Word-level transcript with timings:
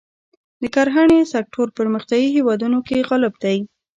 د 0.61 0.63
کرهڼې 0.75 1.19
سکتور 1.33 1.67
پرمختیايي 1.77 2.27
هېوادونو 2.35 2.79
کې 2.87 3.05
غالب 3.09 3.33
دی. 3.43 3.57